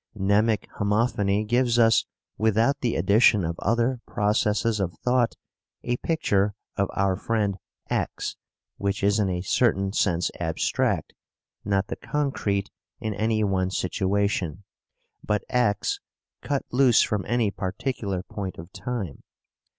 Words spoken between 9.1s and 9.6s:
in a